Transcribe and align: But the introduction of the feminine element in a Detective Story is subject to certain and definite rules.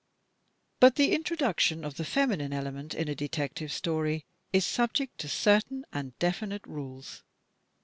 But 0.79 0.95
the 0.95 1.13
introduction 1.13 1.85
of 1.85 1.97
the 1.97 2.03
feminine 2.03 2.53
element 2.53 2.95
in 2.95 3.07
a 3.07 3.13
Detective 3.13 3.71
Story 3.71 4.25
is 4.51 4.65
subject 4.65 5.19
to 5.19 5.27
certain 5.27 5.85
and 5.93 6.17
definite 6.17 6.65
rules. 6.65 7.21